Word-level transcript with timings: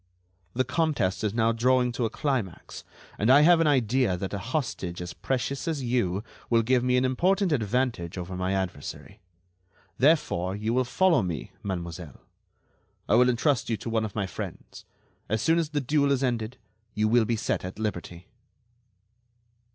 The 0.55 0.63
contest 0.63 1.23
is 1.23 1.31
now 1.35 1.51
drawing 1.51 1.91
to 1.91 2.05
a 2.05 2.09
climax, 2.09 2.83
and 3.19 3.29
I 3.29 3.41
have 3.41 3.59
an 3.59 3.67
idea 3.67 4.17
that 4.17 4.33
a 4.33 4.39
hostage 4.39 4.99
as 4.99 5.13
precious 5.13 5.67
as 5.67 5.83
you 5.83 6.23
will 6.49 6.63
give 6.63 6.83
me 6.83 6.97
an 6.97 7.05
important 7.05 7.51
advantage 7.51 8.17
over 8.17 8.35
my 8.35 8.51
adversary. 8.51 9.19
Therefore, 9.99 10.55
you 10.55 10.73
will 10.73 10.85
follow 10.85 11.21
me, 11.21 11.51
mademoiselle; 11.61 12.21
I 13.07 13.13
will 13.13 13.29
entrust 13.29 13.69
you 13.69 13.77
to 13.77 13.91
one 13.91 14.03
of 14.03 14.15
my 14.15 14.25
friends. 14.25 14.85
As 15.29 15.43
soon 15.43 15.59
as 15.59 15.69
the 15.69 15.81
duel 15.81 16.11
is 16.11 16.23
ended, 16.23 16.57
you 16.95 17.07
will 17.07 17.25
be 17.25 17.35
set 17.35 17.63
at 17.63 17.77
liberty." 17.77 18.25